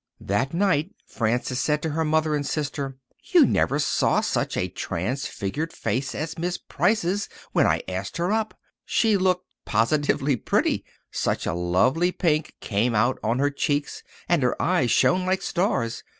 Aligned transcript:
That 0.21 0.51
night 0.51 0.95
Frances 1.05 1.59
said 1.59 1.83
to 1.83 1.91
her 1.91 2.03
mother 2.03 2.33
and 2.33 2.43
sister, 2.43 2.97
"You 3.21 3.45
never 3.45 3.77
saw 3.77 4.21
such 4.21 4.57
a 4.57 4.67
transfigured 4.67 5.71
face 5.71 6.15
as 6.15 6.39
Miss 6.39 6.57
Price's 6.57 7.29
when 7.51 7.67
I 7.67 7.83
asked 7.87 8.17
her 8.17 8.31
up. 8.31 8.57
She 8.83 9.15
looked 9.15 9.45
positively 9.63 10.35
pretty—such 10.37 11.45
a 11.45 11.53
lovely 11.53 12.11
pink 12.11 12.55
came 12.61 12.95
out 12.95 13.19
on 13.23 13.37
her 13.37 13.51
cheeks 13.51 14.01
and 14.27 14.41
her 14.41 14.59
eyes 14.59 14.89
shone 14.89 15.23
like 15.23 15.43
stars. 15.43 16.01